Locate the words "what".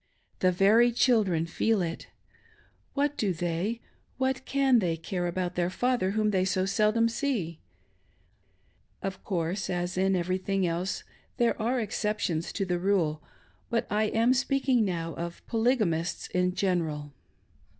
2.95-3.17, 4.17-4.45